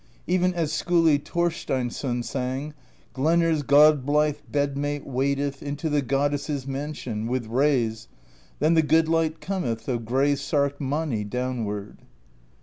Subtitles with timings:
[0.25, 2.73] Even as Skiili Thor steinsson sang:
[3.13, 8.07] Glenr's god blithe Bed Mate wadeth Into the Goddess's mansion With rays;
[8.57, 11.99] then the good Hght cometh Of gray sarked Mani downward.